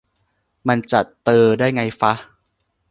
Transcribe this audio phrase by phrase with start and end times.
[0.67, 2.13] มันจะ "เตอ" ได้ไงฟะ